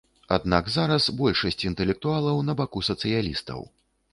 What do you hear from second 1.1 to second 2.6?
большасць інтэлектуалаў на